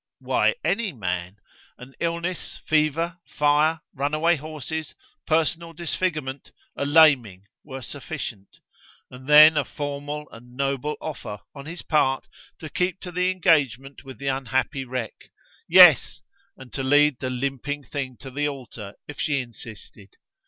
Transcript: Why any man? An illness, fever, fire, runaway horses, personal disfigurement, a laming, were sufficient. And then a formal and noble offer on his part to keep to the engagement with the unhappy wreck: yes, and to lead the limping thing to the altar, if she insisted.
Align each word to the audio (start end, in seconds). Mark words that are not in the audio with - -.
Why 0.17 0.55
any 0.65 0.93
man? 0.93 1.35
An 1.77 1.93
illness, 1.99 2.59
fever, 2.65 3.19
fire, 3.27 3.81
runaway 3.93 4.35
horses, 4.37 4.95
personal 5.27 5.73
disfigurement, 5.73 6.49
a 6.75 6.87
laming, 6.87 7.43
were 7.63 7.83
sufficient. 7.83 8.47
And 9.11 9.27
then 9.27 9.57
a 9.57 9.63
formal 9.63 10.27
and 10.31 10.57
noble 10.57 10.97
offer 10.99 11.41
on 11.53 11.67
his 11.67 11.83
part 11.83 12.27
to 12.57 12.67
keep 12.67 12.99
to 13.01 13.11
the 13.11 13.29
engagement 13.29 14.03
with 14.03 14.17
the 14.17 14.25
unhappy 14.29 14.85
wreck: 14.85 15.29
yes, 15.69 16.23
and 16.57 16.73
to 16.73 16.81
lead 16.81 17.19
the 17.19 17.29
limping 17.29 17.83
thing 17.83 18.17
to 18.21 18.31
the 18.31 18.47
altar, 18.47 18.95
if 19.07 19.19
she 19.19 19.39
insisted. 19.39 20.15